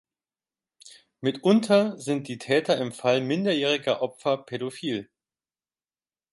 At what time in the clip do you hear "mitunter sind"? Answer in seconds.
1.19-2.27